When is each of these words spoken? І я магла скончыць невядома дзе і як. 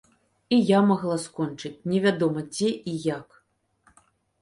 І 0.55 0.57
я 0.69 0.79
магла 0.91 1.17
скончыць 1.25 1.73
невядома 1.93 2.47
дзе 2.53 2.73
і 2.93 2.99
як. 3.15 3.41